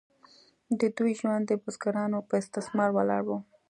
[0.79, 3.29] د دوی ژوند د بزګرانو په استثمار ولاړ و.